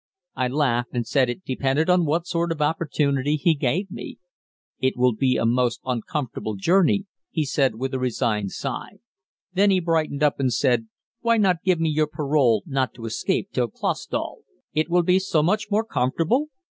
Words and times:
I 0.35 0.47
laughed, 0.47 0.93
and 0.95 1.05
said 1.05 1.29
it 1.29 1.45
depended 1.45 1.87
on 1.87 2.05
what 2.07 2.25
sort 2.25 2.51
of 2.51 2.59
opportunity 2.59 3.35
he 3.35 3.53
gave 3.53 3.91
me. 3.91 4.17
"It 4.79 4.97
will 4.97 5.13
be 5.13 5.37
a 5.37 5.45
most 5.45 5.79
uncomfortable 5.85 6.55
journey," 6.55 7.05
he 7.29 7.45
said 7.45 7.75
with 7.75 7.93
a 7.93 7.99
resigned 7.99 8.49
sigh. 8.51 8.93
Then 9.53 9.69
he 9.69 9.79
brightened 9.79 10.23
up 10.23 10.39
and 10.39 10.51
said, 10.51 10.87
"Why 11.19 11.37
not 11.37 11.61
give 11.63 11.79
me 11.79 11.89
your 11.89 12.07
parole 12.07 12.63
not 12.65 12.95
to 12.95 13.05
escape 13.05 13.49
till 13.51 13.67
Clausthal; 13.67 14.39
it 14.73 14.89
will 14.89 15.03
be 15.03 15.19
so 15.19 15.43
much 15.43 15.67
more 15.69 15.85
comfortable?" 15.85 16.47